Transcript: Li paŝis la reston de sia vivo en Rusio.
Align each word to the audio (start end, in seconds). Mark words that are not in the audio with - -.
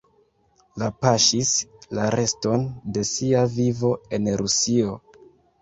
Li 0.83 0.87
paŝis 1.05 1.51
la 1.99 2.07
reston 2.17 2.65
de 2.97 3.05
sia 3.13 3.45
vivo 3.59 3.93
en 4.19 4.33
Rusio. 4.43 4.99